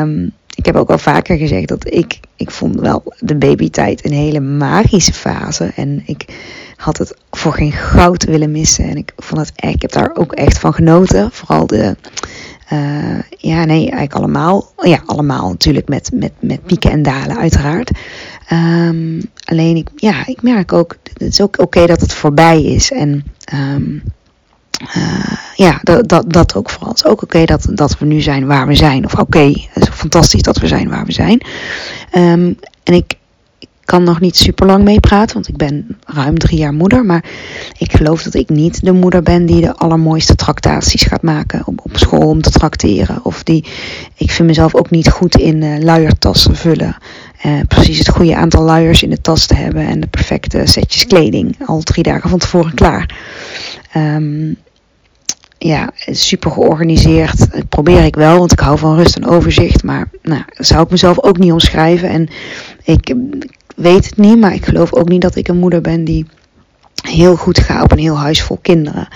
Um, 0.00 0.32
ik 0.54 0.66
heb 0.66 0.76
ook 0.76 0.90
al 0.90 0.98
vaker 0.98 1.36
gezegd 1.36 1.68
dat 1.68 1.94
ik, 1.94 2.20
ik 2.36 2.50
vond 2.50 2.80
wel 2.80 3.02
de 3.18 3.36
babytijd 3.36 4.04
een 4.04 4.12
hele 4.12 4.40
magische 4.40 5.12
fase. 5.12 5.72
En 5.76 6.02
ik 6.06 6.24
had 6.76 6.98
het 6.98 7.14
voor 7.30 7.52
geen 7.52 7.72
goud 7.72 8.24
willen 8.24 8.50
missen. 8.50 8.88
En 8.88 8.96
ik 8.96 9.12
vond 9.16 9.40
het 9.40 9.52
echt, 9.54 9.74
ik 9.74 9.82
heb 9.82 9.92
daar 9.92 10.10
ook 10.14 10.32
echt 10.32 10.58
van 10.58 10.74
genoten. 10.74 11.30
Vooral 11.32 11.66
de, 11.66 11.96
uh, 12.72 13.18
ja 13.28 13.64
nee, 13.64 13.80
eigenlijk 13.80 14.14
allemaal. 14.14 14.72
Ja, 14.76 15.02
allemaal 15.06 15.48
natuurlijk 15.48 15.88
met, 15.88 16.10
met, 16.14 16.32
met 16.40 16.66
pieken 16.66 16.90
en 16.90 17.02
dalen 17.02 17.38
uiteraard. 17.38 17.90
Um, 18.52 19.20
alleen 19.44 19.76
ik, 19.76 19.88
ja, 19.96 20.26
ik 20.26 20.42
merk 20.42 20.72
ook, 20.72 20.96
het 21.12 21.22
is 21.22 21.40
ook 21.40 21.58
oké 21.58 21.86
dat 21.86 22.00
het 22.00 22.12
voorbij 22.12 22.62
is. 22.62 22.90
En 22.90 23.24
um, 23.54 24.02
uh, 24.96 25.32
ja, 25.56 25.80
dat, 25.82 26.08
dat, 26.08 26.32
dat 26.32 26.54
ook 26.54 26.70
vooral. 26.70 26.88
Het 26.92 27.06
ook 27.06 27.22
oké 27.22 27.44
dat, 27.44 27.66
dat 27.70 27.98
we 27.98 28.04
nu 28.04 28.20
zijn 28.20 28.46
waar 28.46 28.66
we 28.66 28.74
zijn. 28.74 29.04
Of 29.04 29.14
oké, 29.14 29.52
fantastisch 29.92 30.42
dat 30.42 30.58
we 30.58 30.66
zijn 30.66 30.88
waar 30.88 31.04
we 31.04 31.12
zijn. 31.12 31.40
Um, 32.16 32.58
en 32.82 32.94
ik, 32.94 33.14
ik 33.58 33.68
kan 33.84 34.02
nog 34.02 34.20
niet 34.20 34.36
super 34.36 34.66
lang 34.66 34.84
meepraten, 34.84 35.34
want 35.34 35.48
ik 35.48 35.56
ben 35.56 35.98
ruim 36.06 36.38
drie 36.38 36.58
jaar 36.58 36.72
moeder. 36.72 37.04
Maar 37.04 37.24
ik 37.78 37.92
geloof 37.92 38.22
dat 38.22 38.34
ik 38.34 38.48
niet 38.48 38.84
de 38.84 38.92
moeder 38.92 39.22
ben 39.22 39.46
die 39.46 39.60
de 39.60 39.76
allermooiste 39.76 40.34
tractaties 40.34 41.02
gaat 41.02 41.22
maken 41.22 41.62
op, 41.64 41.80
op 41.82 41.96
school 41.96 42.28
om 42.28 42.42
te 42.42 42.50
tracteren. 42.50 43.24
Of 43.24 43.42
die, 43.42 43.64
ik 44.16 44.30
vind 44.30 44.48
mezelf 44.48 44.74
ook 44.74 44.90
niet 44.90 45.08
goed 45.08 45.36
in 45.36 45.62
uh, 45.62 45.78
luiertassen 45.78 46.56
vullen. 46.56 46.96
Uh, 47.46 47.60
precies 47.68 47.98
het 47.98 48.08
goede 48.08 48.36
aantal 48.36 48.62
luiers 48.62 49.02
in 49.02 49.10
de 49.10 49.20
tas 49.20 49.46
te 49.46 49.54
hebben 49.54 49.86
en 49.86 50.00
de 50.00 50.06
perfecte 50.06 50.62
setjes 50.64 51.06
kleding 51.06 51.56
al 51.66 51.80
drie 51.80 52.02
dagen 52.02 52.30
van 52.30 52.38
tevoren 52.38 52.74
klaar. 52.74 53.16
Um, 53.96 54.56
ja, 55.68 55.90
super 56.06 56.50
georganiseerd. 56.50 57.52
Dat 57.52 57.68
probeer 57.68 58.04
ik 58.04 58.14
wel, 58.14 58.38
want 58.38 58.52
ik 58.52 58.58
hou 58.58 58.78
van 58.78 58.96
rust 58.96 59.16
en 59.16 59.26
overzicht. 59.26 59.82
Maar 59.82 60.08
nou, 60.22 60.42
zou 60.56 60.82
ik 60.82 60.90
mezelf 60.90 61.22
ook 61.22 61.38
niet 61.38 61.52
omschrijven. 61.52 62.08
En 62.08 62.28
ik, 62.84 63.14
weet 63.76 64.06
het 64.06 64.16
niet, 64.16 64.38
maar 64.38 64.54
ik 64.54 64.64
geloof 64.64 64.92
ook 64.92 65.08
niet 65.08 65.20
dat 65.20 65.36
ik 65.36 65.48
een 65.48 65.58
moeder 65.58 65.80
ben 65.80 66.04
die 66.04 66.26
heel 67.02 67.36
goed 67.36 67.58
ga 67.58 67.82
op 67.82 67.92
een 67.92 67.98
heel 67.98 68.18
huis 68.18 68.42
vol 68.42 68.58
kinderen. 68.62 69.08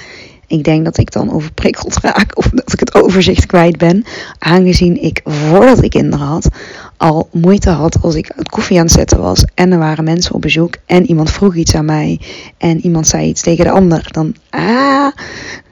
Ik 0.47 0.65
denk 0.65 0.85
dat 0.85 0.99
ik 0.99 1.13
dan 1.13 1.33
overprikkeld 1.33 1.99
raak 2.01 2.37
of 2.37 2.49
dat 2.53 2.73
ik 2.73 2.81
het 2.81 2.95
overzicht 2.95 3.47
kwijt 3.47 3.77
ben. 3.77 4.05
Aangezien 4.39 5.03
ik 5.03 5.21
voordat 5.25 5.83
ik 5.83 5.91
kinderen 5.91 6.27
had 6.27 6.49
al 6.97 7.29
moeite 7.33 7.71
had 7.71 8.03
als 8.03 8.15
ik 8.15 8.33
het 8.37 8.49
koffie 8.49 8.79
aan 8.79 8.85
het 8.85 8.93
zetten 8.93 9.21
was 9.21 9.45
en 9.55 9.73
er 9.73 9.79
waren 9.79 10.05
mensen 10.05 10.35
op 10.35 10.41
bezoek 10.41 10.77
en 10.87 11.07
iemand 11.07 11.31
vroeg 11.31 11.55
iets 11.55 11.75
aan 11.75 11.85
mij 11.85 12.21
en 12.59 12.81
iemand 12.81 13.07
zei 13.07 13.29
iets 13.29 13.43
tegen 13.43 13.65
de 13.65 13.71
ander. 13.71 14.09
Dan, 14.11 14.35
ah, 14.51 15.13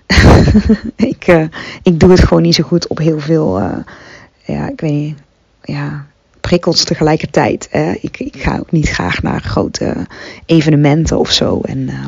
ik, 0.96 1.28
uh, 1.28 1.44
ik 1.82 2.00
doe 2.00 2.10
het 2.10 2.24
gewoon 2.24 2.42
niet 2.42 2.54
zo 2.54 2.62
goed 2.62 2.86
op 2.86 2.98
heel 2.98 3.20
veel, 3.20 3.60
uh, 3.60 3.76
ja, 4.44 4.68
ik 4.68 4.80
weet 4.80 4.92
niet, 4.92 5.18
ja, 5.62 6.06
prikkels 6.40 6.84
tegelijkertijd. 6.84 7.68
Hè. 7.70 7.92
Ik, 8.00 8.20
ik 8.20 8.42
ga 8.42 8.58
ook 8.58 8.72
niet 8.72 8.88
graag 8.88 9.22
naar 9.22 9.40
grote 9.40 10.06
evenementen 10.46 11.18
of 11.18 11.30
zo. 11.30 11.60
En 11.60 11.78
uh, 11.78 12.04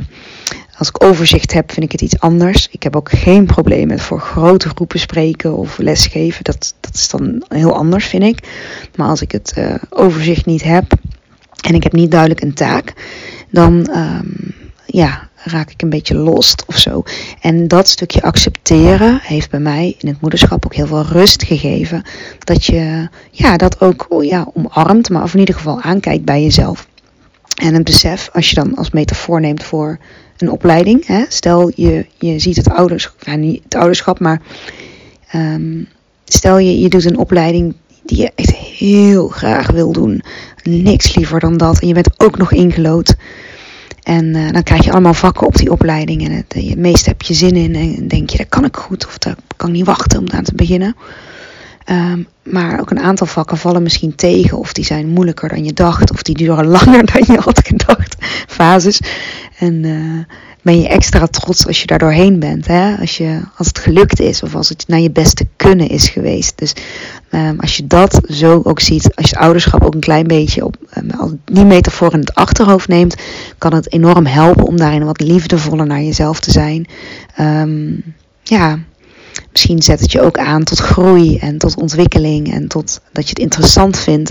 als 0.79 0.89
ik 0.89 1.05
overzicht 1.05 1.53
heb, 1.53 1.73
vind 1.73 1.85
ik 1.85 1.93
het 1.93 2.01
iets 2.01 2.21
anders. 2.21 2.69
Ik 2.71 2.83
heb 2.83 2.97
ook 2.97 3.11
geen 3.11 3.47
probleem 3.47 3.87
met 3.87 4.01
voor 4.01 4.21
grote 4.21 4.69
groepen 4.69 4.99
spreken 4.99 5.57
of 5.57 5.79
lesgeven. 5.79 6.45
Dat, 6.45 6.75
dat 6.81 6.95
is 6.95 7.09
dan 7.09 7.45
heel 7.49 7.75
anders, 7.75 8.07
vind 8.07 8.23
ik. 8.23 8.49
Maar 8.97 9.09
als 9.09 9.23
ik 9.23 9.33
het 9.33 9.55
overzicht 9.91 10.47
niet 10.47 10.63
heb 10.63 10.93
en 11.61 11.75
ik 11.75 11.83
heb 11.83 11.93
niet 11.93 12.11
duidelijk 12.11 12.41
een 12.41 12.55
taak, 12.55 12.93
dan 13.51 13.89
um, 13.97 14.55
ja, 14.87 15.29
raak 15.51 15.71
ik 15.71 15.83
een 15.83 15.89
beetje 15.89 16.17
lost 16.17 16.65
of 16.67 16.79
zo. 16.79 17.03
En 17.41 17.69
dat 17.69 17.89
stukje 17.89 18.23
accepteren 18.23 19.19
heeft 19.23 19.51
bij 19.51 19.61
mij 19.61 19.95
in 19.99 20.09
het 20.09 20.21
moederschap 20.21 20.65
ook 20.65 20.75
heel 20.75 20.87
veel 20.87 21.03
rust 21.03 21.43
gegeven. 21.43 22.03
Dat 22.39 22.65
je 22.65 23.09
ja, 23.31 23.57
dat 23.57 23.81
ook 23.81 24.07
oh 24.09 24.25
ja, 24.25 24.49
omarmt, 24.55 25.11
maar 25.11 25.23
of 25.23 25.33
in 25.35 25.39
ieder 25.39 25.55
geval 25.55 25.81
aankijkt 25.81 26.25
bij 26.25 26.43
jezelf. 26.43 26.89
En 27.63 27.75
een 27.75 27.83
besef, 27.83 28.31
als 28.33 28.49
je 28.49 28.55
dan 28.55 28.75
als 28.75 28.91
metafoor 28.91 29.41
neemt 29.41 29.65
voor 29.65 29.99
een 30.39 30.51
opleiding. 30.51 31.07
Hè? 31.07 31.25
Stel 31.29 31.73
je, 31.75 32.07
je 32.19 32.39
ziet 32.39 32.57
het 32.57 32.71
ouderschap, 32.71 33.25
ja, 33.25 33.35
niet 33.35 33.65
het 33.65 33.75
ouderschap, 33.75 34.21
maar 34.21 34.43
um, 35.35 35.89
stel 36.25 36.59
je, 36.59 36.81
je 36.81 36.89
doet 36.89 37.05
een 37.05 37.19
opleiding 37.19 37.75
die 38.03 38.19
je 38.19 38.33
echt 38.35 38.55
heel 38.57 39.29
graag 39.29 39.71
wil 39.71 39.93
doen. 39.93 40.23
Niks 40.63 41.15
liever 41.15 41.41
dan 41.41 41.57
dat. 41.57 41.81
En 41.81 41.89
je 41.89 41.95
bent 41.95 42.21
ook 42.21 42.39
nog 42.39 42.53
ingelood. 42.53 43.15
En 44.07 44.25
uh, 44.37 44.51
dan 44.51 44.63
krijg 44.63 44.85
je 44.85 44.93
allemaal 44.93 45.15
vakken 45.15 45.47
op 45.47 45.57
die 45.57 45.71
opleiding. 45.71 46.25
En 46.25 46.31
het, 46.31 46.55
het 46.55 46.79
meeste 46.79 47.09
heb 47.09 47.23
je 47.23 47.35
zin 47.35 47.57
in. 47.57 47.75
En 47.75 48.09
denk 48.09 48.31
je, 48.31 48.37
dat 48.37 48.49
kan 48.49 48.65
ik 48.65 48.77
goed. 48.77 49.07
Of 49.07 49.19
dat 49.19 49.37
kan 49.57 49.69
ik 49.69 49.75
niet 49.75 49.87
wachten 49.87 50.19
om 50.19 50.31
aan 50.31 50.45
te 50.45 50.55
beginnen. 50.55 50.97
Um, 51.91 52.27
maar 52.43 52.81
ook 52.81 52.91
een 52.91 53.01
aantal 53.01 53.27
vakken 53.27 53.59
vallen 53.59 53.83
misschien 53.83 54.15
tegen. 54.15 54.59
Of 54.59 54.73
die 54.73 54.85
zijn 54.85 55.09
moeilijker 55.09 55.49
dan 55.49 55.65
je 55.65 55.73
dacht. 55.73 56.11
Of 56.13 56.23
die 56.23 56.37
duren 56.37 56.67
langer 56.77 57.13
dan 57.13 57.23
je 57.27 57.41
had 57.41 57.67
gedacht. 57.67 58.17
Fases. 58.47 59.01
En 59.59 59.85
uh, 59.85 60.25
ben 60.63 60.81
je 60.81 60.89
extra 60.89 61.27
trots 61.27 61.67
als 61.67 61.81
je 61.81 61.87
daar 61.87 61.99
doorheen 61.99 62.39
bent. 62.39 62.67
Hè? 62.67 62.97
Als, 62.97 63.17
je, 63.17 63.41
als 63.57 63.67
het 63.67 63.79
gelukt 63.79 64.21
is. 64.21 64.43
Of 64.43 64.55
als 64.55 64.69
het 64.69 64.85
naar 64.89 65.01
je 65.01 65.11
beste 65.11 65.47
kunnen 65.57 65.89
is 65.89 66.09
geweest. 66.09 66.59
Dus 66.59 66.75
um, 67.37 67.61
als 67.61 67.77
je 67.77 67.87
dat 67.87 68.21
zo 68.29 68.61
ook 68.65 68.81
ziet. 68.81 69.15
Als 69.15 69.31
je 69.31 69.39
ouderschap 69.39 69.85
ook 69.85 69.95
een 69.95 70.01
klein 70.01 70.27
beetje 70.27 70.65
op 70.65 70.77
um, 70.97 71.41
die 71.45 71.65
metafoor 71.65 72.13
in 72.13 72.21
het 72.21 72.35
achterhoofd 72.35 72.89
neemt. 72.89 73.17
Kan 73.59 73.75
het 73.75 73.93
enorm 73.93 74.27
helpen 74.27 74.65
om 74.65 74.77
daarin 74.77 75.05
wat 75.05 75.21
liefdevoller 75.21 75.87
naar 75.87 76.03
jezelf 76.03 76.41
te 76.41 76.51
zijn. 76.51 76.87
Um, 77.41 78.03
ja, 78.43 78.79
misschien 79.53 79.83
zet 79.83 80.01
het 80.01 80.13
je 80.13 80.21
ook 80.21 80.39
aan 80.39 80.65
tot 80.65 80.79
groei 80.79 81.39
en 81.39 81.59
tot 81.59 81.77
ontwikkeling 81.77 82.53
en 82.53 82.69
tot 82.69 83.01
dat 83.13 83.25
je 83.25 83.31
het 83.31 83.39
interessant 83.39 83.99
vindt. 83.99 84.31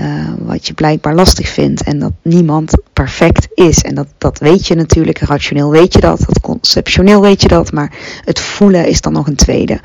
Uh, 0.00 0.32
wat 0.38 0.66
je 0.66 0.74
blijkbaar 0.74 1.14
lastig 1.14 1.48
vindt 1.48 1.82
en 1.82 1.98
dat 1.98 2.12
niemand 2.22 2.82
perfect 2.92 3.48
is. 3.54 3.82
En 3.82 3.94
dat, 3.94 4.06
dat 4.18 4.38
weet 4.38 4.66
je 4.66 4.74
natuurlijk, 4.74 5.18
rationeel 5.18 5.70
weet 5.70 5.92
je 5.92 6.00
dat, 6.00 6.18
dat 6.18 6.40
conceptioneel 6.40 7.20
weet 7.20 7.42
je 7.42 7.48
dat, 7.48 7.72
maar 7.72 7.92
het 8.24 8.40
voelen 8.40 8.86
is 8.86 9.00
dan 9.00 9.12
nog 9.12 9.26
een 9.26 9.34
tweede. 9.36 9.80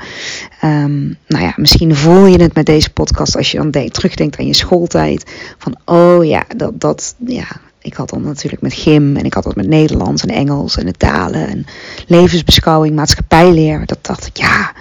Um, 0.64 1.16
nou 1.26 1.44
ja, 1.44 1.52
misschien 1.56 1.96
voel 1.96 2.26
je 2.26 2.42
het 2.42 2.54
met 2.54 2.66
deze 2.66 2.90
podcast 2.90 3.36
als 3.36 3.50
je 3.50 3.56
dan 3.56 3.70
denk, 3.70 3.92
terugdenkt 3.92 4.38
aan 4.38 4.46
je 4.46 4.54
schooltijd. 4.54 5.30
Van 5.58 5.76
oh 5.84 6.24
ja, 6.24 6.44
dat, 6.56 6.80
dat, 6.80 7.14
ja, 7.26 7.46
ik 7.82 7.94
had 7.94 8.10
dan 8.10 8.22
natuurlijk 8.22 8.62
met 8.62 8.74
gym 8.74 9.16
en 9.16 9.24
ik 9.24 9.34
had 9.34 9.44
dat 9.44 9.56
met 9.56 9.68
Nederlands 9.68 10.22
en 10.22 10.34
Engels 10.34 10.76
en 10.76 10.86
de 10.86 10.92
talen 10.92 11.48
en 11.48 11.64
levensbeschouwing, 12.06 12.94
maatschappijleer. 12.94 13.86
Dat 13.86 13.98
dacht 14.02 14.26
ik, 14.26 14.36
ja, 14.36 14.72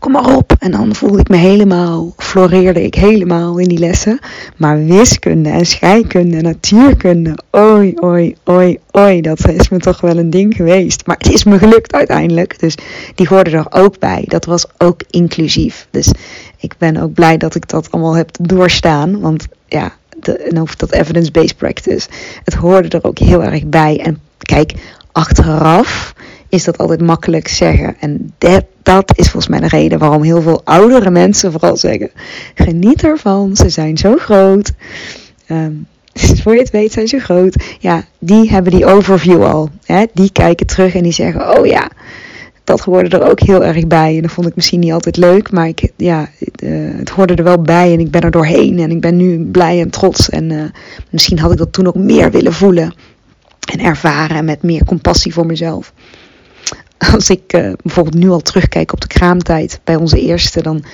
kom 0.00 0.12
maar 0.12 0.36
op. 0.36 0.52
En 0.58 0.70
dan 0.70 0.94
voelde 0.94 1.18
ik 1.18 1.28
me 1.28 1.36
helemaal, 1.36 2.12
floreerde 2.16 2.82
ik 2.82 2.94
helemaal 2.94 3.58
in 3.58 3.68
die 3.68 3.78
lessen. 3.78 4.18
Maar 4.56 4.84
wiskunde 4.84 5.48
en 5.48 5.66
scheikunde 5.66 6.36
en 6.36 6.42
natuurkunde, 6.42 7.38
oi, 7.50 7.94
oi, 7.96 8.36
oi, 8.44 8.78
oi, 8.90 9.20
dat 9.20 9.48
is 9.48 9.68
me 9.68 9.78
toch 9.78 10.00
wel 10.00 10.18
een 10.18 10.30
ding 10.30 10.56
geweest. 10.56 11.06
Maar 11.06 11.16
het 11.16 11.32
is 11.32 11.44
me 11.44 11.58
gelukt 11.58 11.92
uiteindelijk. 11.92 12.58
Dus 12.58 12.74
die 13.14 13.28
hoorden 13.28 13.52
er 13.52 13.66
ook 13.70 13.98
bij. 13.98 14.24
Dat 14.26 14.44
was 14.44 14.66
ook 14.78 15.00
inclusief. 15.10 15.86
Dus 15.90 16.12
ik 16.56 16.74
ben 16.78 16.96
ook 16.96 17.12
blij 17.12 17.36
dat 17.36 17.54
ik 17.54 17.68
dat 17.68 17.90
allemaal 17.90 18.16
heb 18.16 18.30
doorstaan. 18.40 19.20
Want 19.20 19.46
ja, 19.68 19.92
de, 20.20 20.66
dat 20.76 20.92
evidence-based 20.92 21.56
practice. 21.56 22.08
Het 22.44 22.54
hoorde 22.54 22.88
er 22.88 23.04
ook 23.04 23.18
heel 23.18 23.44
erg 23.44 23.66
bij. 23.66 24.00
En 24.00 24.18
kijk, 24.38 24.72
achteraf 25.12 26.14
is 26.50 26.64
dat 26.64 26.78
altijd 26.78 27.00
makkelijk 27.00 27.48
zeggen. 27.48 27.96
En 28.00 28.32
dat, 28.38 28.64
dat 28.82 29.12
is 29.14 29.30
volgens 29.30 29.48
mij 29.48 29.60
de 29.60 29.76
reden 29.76 29.98
waarom 29.98 30.22
heel 30.22 30.42
veel 30.42 30.60
oudere 30.64 31.10
mensen 31.10 31.52
vooral 31.52 31.76
zeggen: 31.76 32.10
geniet 32.54 33.04
ervan, 33.04 33.56
ze 33.56 33.68
zijn 33.68 33.98
zo 33.98 34.16
groot. 34.16 34.72
Um, 35.48 35.86
voor 36.42 36.54
je 36.54 36.60
het 36.60 36.70
weet 36.70 36.92
zijn 36.92 37.08
ze 37.08 37.18
groot. 37.18 37.64
Ja, 37.78 38.04
die 38.18 38.50
hebben 38.50 38.72
die 38.72 38.86
overview 38.86 39.44
al. 39.44 39.70
Hè? 39.84 40.04
Die 40.12 40.32
kijken 40.32 40.66
terug 40.66 40.94
en 40.94 41.02
die 41.02 41.12
zeggen: 41.12 41.58
oh 41.58 41.66
ja 41.66 41.90
dat 42.70 42.80
hoorde 42.80 43.18
er 43.18 43.30
ook 43.30 43.40
heel 43.40 43.64
erg 43.64 43.86
bij. 43.86 44.16
En 44.16 44.22
dat 44.22 44.30
vond 44.30 44.46
ik 44.46 44.54
misschien 44.54 44.80
niet 44.80 44.92
altijd 44.92 45.16
leuk, 45.16 45.50
maar 45.50 45.68
ik, 45.68 45.92
ja, 45.96 46.28
het 46.96 47.08
hoorde 47.08 47.34
er 47.34 47.44
wel 47.44 47.62
bij. 47.62 47.92
En 47.92 48.00
ik 48.00 48.10
ben 48.10 48.20
er 48.20 48.30
doorheen 48.30 48.78
en 48.78 48.90
ik 48.90 49.00
ben 49.00 49.16
nu 49.16 49.44
blij 49.44 49.80
en 49.80 49.90
trots. 49.90 50.28
En 50.28 50.50
uh, 50.50 50.62
misschien 51.10 51.38
had 51.38 51.52
ik 51.52 51.58
dat 51.58 51.72
toen 51.72 51.86
ook 51.86 51.94
meer 51.94 52.30
willen 52.30 52.52
voelen 52.52 52.94
en 53.72 53.80
ervaren 53.80 54.44
met 54.44 54.62
meer 54.62 54.84
compassie 54.84 55.32
voor 55.32 55.46
mezelf. 55.46 55.92
Als 57.14 57.30
ik 57.30 57.52
uh, 57.52 57.72
bijvoorbeeld 57.82 58.22
nu 58.22 58.30
al 58.30 58.40
terugkijk 58.40 58.92
op 58.92 59.00
de 59.00 59.06
kraamtijd 59.06 59.80
bij 59.84 59.96
onze 59.96 60.20
eerste, 60.20 60.62
dan 60.62 60.84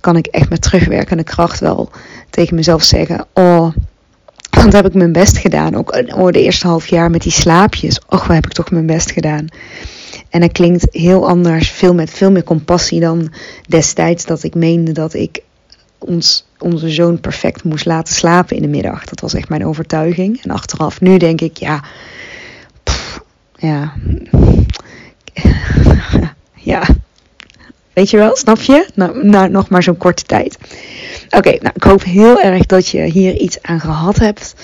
kan 0.00 0.16
ik 0.16 0.26
echt 0.26 0.48
met 0.48 0.62
terugwerkende 0.62 1.24
kracht 1.24 1.60
wel 1.60 1.90
tegen 2.30 2.54
mezelf 2.54 2.82
zeggen: 2.82 3.26
Oh, 3.34 3.68
want 4.50 4.72
heb 4.72 4.86
ik 4.86 4.94
mijn 4.94 5.12
best 5.12 5.36
gedaan. 5.36 5.74
Ook 5.74 6.02
oh, 6.16 6.28
de 6.30 6.42
eerste 6.42 6.66
half 6.66 6.86
jaar 6.86 7.10
met 7.10 7.22
die 7.22 7.32
slaapjes. 7.32 8.00
Och, 8.08 8.26
waar 8.26 8.36
heb 8.36 8.46
ik 8.46 8.52
toch 8.52 8.70
mijn 8.70 8.86
best 8.86 9.10
gedaan. 9.10 9.46
En 10.28 10.42
het 10.42 10.52
klinkt 10.52 10.86
heel 10.90 11.28
anders, 11.28 11.70
veel 11.70 11.94
met 11.94 12.10
veel 12.10 12.30
meer 12.30 12.44
compassie 12.44 13.00
dan 13.00 13.32
destijds 13.68 14.24
dat 14.24 14.42
ik 14.42 14.54
meende 14.54 14.92
dat 14.92 15.14
ik 15.14 15.40
ons, 15.98 16.46
onze 16.58 16.90
zoon 16.90 17.20
perfect 17.20 17.64
moest 17.64 17.86
laten 17.86 18.14
slapen 18.14 18.56
in 18.56 18.62
de 18.62 18.68
middag. 18.68 19.04
Dat 19.04 19.20
was 19.20 19.34
echt 19.34 19.48
mijn 19.48 19.66
overtuiging. 19.66 20.42
En 20.42 20.50
achteraf, 20.50 21.00
nu 21.00 21.16
denk 21.16 21.40
ik, 21.40 21.56
ja, 21.56 21.84
ja, 23.56 23.92
ja, 26.72 26.86
weet 27.92 28.10
je 28.10 28.16
wel, 28.16 28.36
snap 28.36 28.60
je? 28.60 28.86
Nou, 28.94 29.26
nou 29.26 29.50
nog 29.50 29.68
maar 29.68 29.82
zo'n 29.82 29.96
korte 29.96 30.22
tijd. 30.22 30.58
Oké, 31.30 31.50
nou, 31.50 31.72
ik 31.74 31.82
hoop 31.82 32.04
heel 32.04 32.40
erg 32.40 32.66
dat 32.66 32.88
je 32.88 33.02
hier 33.02 33.36
iets 33.36 33.62
aan 33.62 33.80
gehad 33.80 34.16
hebt. 34.16 34.54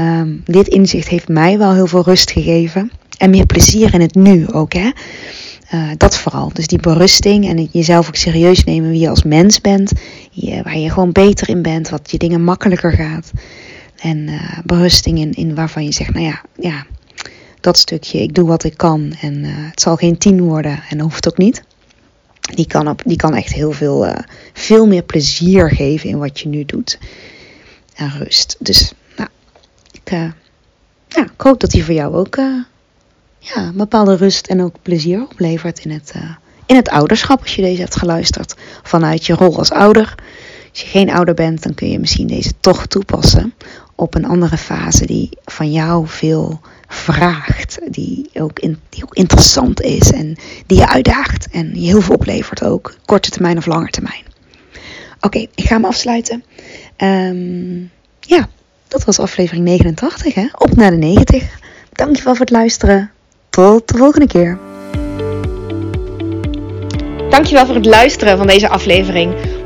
Um, 0.00 0.42
dit 0.44 0.68
inzicht 0.68 1.08
heeft 1.08 1.28
mij 1.28 1.58
wel 1.58 1.74
heel 1.74 1.86
veel 1.86 2.02
rust 2.02 2.30
gegeven. 2.30 2.90
En 3.18 3.30
meer 3.30 3.46
plezier 3.46 3.94
in 3.94 4.00
het 4.00 4.14
nu 4.14 4.48
ook, 4.48 4.72
hè. 4.72 4.90
Uh, 5.74 5.90
dat 5.96 6.18
vooral. 6.18 6.50
Dus 6.52 6.66
die 6.66 6.80
berusting 6.80 7.48
en 7.48 7.68
jezelf 7.72 8.08
ook 8.08 8.16
serieus 8.16 8.64
nemen 8.64 8.90
wie 8.90 9.00
je 9.00 9.08
als 9.08 9.22
mens 9.22 9.60
bent. 9.60 9.92
Je, 10.30 10.62
waar 10.62 10.78
je 10.78 10.90
gewoon 10.90 11.12
beter 11.12 11.48
in 11.48 11.62
bent, 11.62 11.88
wat 11.88 12.10
je 12.10 12.18
dingen 12.18 12.44
makkelijker 12.44 12.92
gaat. 12.92 13.30
En 14.00 14.18
uh, 14.18 14.58
berusting 14.64 15.18
in, 15.18 15.32
in 15.32 15.54
waarvan 15.54 15.84
je 15.84 15.92
zegt, 15.92 16.12
nou 16.12 16.24
ja, 16.24 16.40
ja, 16.56 16.86
dat 17.60 17.78
stukje, 17.78 18.22
ik 18.22 18.34
doe 18.34 18.46
wat 18.46 18.64
ik 18.64 18.76
kan. 18.76 19.14
En 19.20 19.44
uh, 19.44 19.50
het 19.54 19.80
zal 19.80 19.96
geen 19.96 20.18
tien 20.18 20.40
worden 20.42 20.82
en 20.88 20.98
dat 20.98 21.06
hoeft 21.06 21.28
ook 21.28 21.38
niet. 21.38 21.62
Die 22.54 22.66
kan, 22.66 22.88
op, 22.88 23.02
die 23.04 23.16
kan 23.16 23.34
echt 23.34 23.52
heel 23.52 23.72
veel, 23.72 24.14
veel 24.52 24.86
meer 24.86 25.02
plezier 25.02 25.70
geven 25.70 26.08
in 26.08 26.18
wat 26.18 26.40
je 26.40 26.48
nu 26.48 26.64
doet. 26.64 26.98
En 27.94 28.10
rust. 28.18 28.56
Dus 28.58 28.92
nou, 29.16 29.28
ik, 29.92 30.10
ja, 31.08 31.24
ik 31.24 31.40
hoop 31.40 31.60
dat 31.60 31.70
die 31.70 31.84
voor 31.84 31.94
jou 31.94 32.14
ook 32.14 32.36
ja, 33.38 33.72
bepaalde 33.74 34.16
rust 34.16 34.46
en 34.46 34.62
ook 34.62 34.74
plezier 34.82 35.22
oplevert 35.22 35.78
in 35.78 35.90
het, 35.90 36.12
in 36.66 36.76
het 36.76 36.88
ouderschap. 36.88 37.40
Als 37.40 37.54
je 37.54 37.62
deze 37.62 37.80
hebt 37.80 37.96
geluisterd 37.96 38.54
vanuit 38.82 39.26
je 39.26 39.34
rol 39.34 39.58
als 39.58 39.70
ouder. 39.70 40.14
Als 40.70 40.80
je 40.80 40.86
geen 40.86 41.10
ouder 41.10 41.34
bent, 41.34 41.62
dan 41.62 41.74
kun 41.74 41.90
je 41.90 41.98
misschien 41.98 42.26
deze 42.26 42.52
toch 42.60 42.86
toepassen 42.86 43.54
op 44.00 44.14
een 44.14 44.24
andere 44.24 44.56
fase 44.56 45.06
die 45.06 45.28
van 45.44 45.72
jou 45.72 46.06
veel 46.06 46.60
vraagt. 46.88 47.78
Die 47.84 48.30
ook, 48.32 48.58
interessant 49.10 49.80
is 49.80 50.12
en 50.12 50.36
die 50.66 50.78
je 50.78 50.88
uitdaagt 50.88 51.48
en 51.50 51.70
je 51.74 51.86
heel 51.86 52.00
veel 52.00 52.14
oplevert 52.14 52.64
ook. 52.64 52.94
Korte 53.04 53.30
termijn 53.30 53.56
of 53.56 53.66
lange 53.66 53.90
termijn. 53.90 54.22
Oké, 55.20 55.38
ik 55.38 55.50
ga 55.54 55.74
hem 55.74 55.84
afsluiten. 55.84 56.44
Um, 56.96 57.90
ja, 58.20 58.48
dat 58.88 59.04
was 59.04 59.18
aflevering 59.18 59.64
89. 59.64 60.34
Hè? 60.34 60.46
Op 60.58 60.76
naar 60.76 60.90
de 60.90 60.96
90. 60.96 61.58
Dankjewel 61.92 62.34
voor 62.34 62.44
het 62.44 62.54
luisteren. 62.54 63.10
Tot 63.48 63.88
de 63.88 63.96
volgende 63.98 64.26
keer. 64.26 64.58
Dankjewel 67.30 67.66
voor 67.66 67.74
het 67.74 67.86
luisteren 67.86 68.36
van 68.36 68.46
deze 68.46 68.68
aflevering. 68.68 69.34